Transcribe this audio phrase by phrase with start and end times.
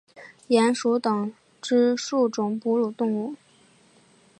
[0.49, 1.31] 鼹属等
[1.61, 3.35] 之数种哺乳动物。